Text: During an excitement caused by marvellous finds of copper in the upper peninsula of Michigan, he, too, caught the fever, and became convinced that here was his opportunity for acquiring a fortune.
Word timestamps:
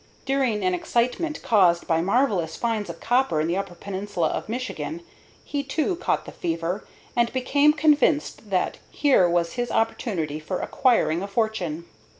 During 0.25 0.63
an 0.63 0.73
excitement 0.73 1.43
caused 1.43 1.85
by 1.85 2.01
marvellous 2.01 2.55
finds 2.55 2.89
of 2.89 2.99
copper 2.99 3.39
in 3.39 3.47
the 3.47 3.55
upper 3.55 3.75
peninsula 3.75 4.29
of 4.29 4.49
Michigan, 4.49 5.03
he, 5.45 5.61
too, 5.61 5.95
caught 5.97 6.25
the 6.25 6.31
fever, 6.31 6.83
and 7.15 7.31
became 7.31 7.71
convinced 7.71 8.49
that 8.49 8.79
here 8.89 9.29
was 9.29 9.53
his 9.53 9.69
opportunity 9.69 10.39
for 10.39 10.57
acquiring 10.59 11.21
a 11.21 11.27
fortune. 11.27 11.85